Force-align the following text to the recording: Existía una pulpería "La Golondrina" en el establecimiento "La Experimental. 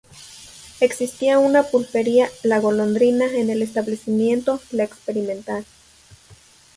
Existía 0.79 1.37
una 1.37 1.61
pulpería 1.61 2.27
"La 2.41 2.59
Golondrina" 2.59 3.27
en 3.35 3.51
el 3.51 3.61
establecimiento 3.61 4.59
"La 4.71 4.83
Experimental. 4.83 5.63